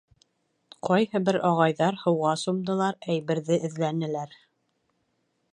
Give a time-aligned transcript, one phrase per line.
[0.87, 4.39] Ҡайһы бер ағайҙар һыуға сумдылар, әйберҙе эҙләнеләр.